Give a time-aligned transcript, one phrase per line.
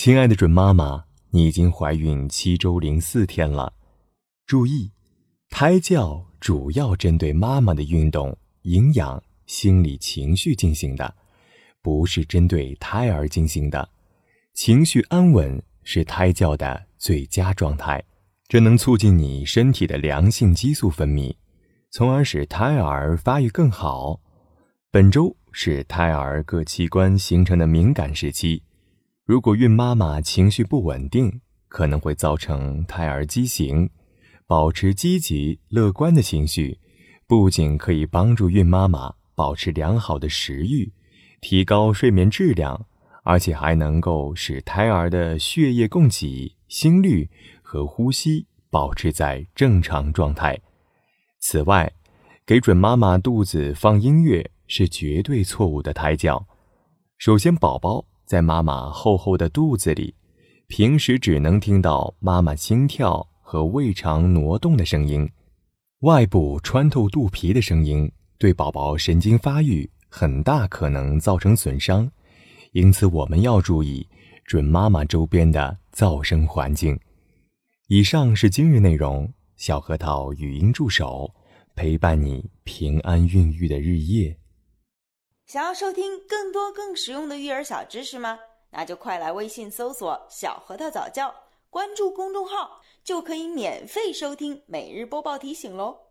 [0.00, 3.72] 亲爱的准妈妈，你已经怀孕七周零四天了。
[4.46, 4.92] 注意，
[5.50, 11.12] 胎教主要针对妈妈的运动、营养、心理、情绪进行的，
[11.82, 13.88] 不是针对胎儿进行的。
[14.54, 18.00] 情绪安稳是胎教的最佳状态，
[18.46, 21.34] 这能促进你身体的良性激素分泌，
[21.90, 24.20] 从而使胎儿发育更好。
[24.92, 28.62] 本周是胎儿各器官形成的敏感时期。
[29.28, 33.90] 如果孕妈妈情绪不稳定，可能会造成胎儿畸形。
[34.46, 36.78] 保持积极乐观的情绪，
[37.26, 40.90] 不仅可以帮助孕妈妈保持良好的食欲，
[41.42, 42.86] 提高睡眠质量，
[43.22, 47.28] 而且还能够使胎儿的血液供给、心率
[47.60, 50.58] 和呼吸保持在正常状态。
[51.38, 51.92] 此外，
[52.46, 56.46] 给准妈妈肚子放音乐是绝对错误的胎教。
[57.18, 58.06] 首先，宝宝。
[58.28, 60.14] 在妈妈厚厚的肚子里，
[60.66, 65.26] 平时只能听到妈妈心跳和胃肠挪动的声音，
[66.00, 72.06] 外部穿透肚皮的声音对宝宝神经发育很大可能造成损伤，
[72.72, 74.06] 因此我们要注意
[74.44, 77.00] 准妈妈周边的噪声环境。
[77.88, 81.34] 以上是今日内容，小核桃语音助手
[81.74, 84.36] 陪伴你平安孕育的日夜。
[85.48, 88.38] 想要收听更多更实用的育儿小知识吗？
[88.70, 91.34] 那就快来微信搜索“小核桃早教”，
[91.70, 96.07] 关注公众号就可以免费收听每日播报提醒喽。